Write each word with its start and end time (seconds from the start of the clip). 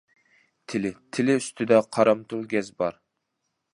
تىلى: 0.73 0.91
تىلى 1.17 1.35
ئۈستىدە 1.41 1.79
قارامتۇل 1.99 2.49
گەز 2.55 2.73
بار. 2.81 2.99